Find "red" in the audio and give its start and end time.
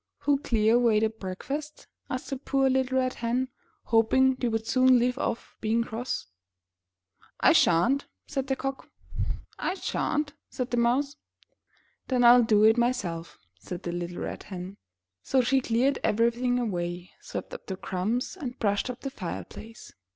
2.97-3.13, 14.23-14.41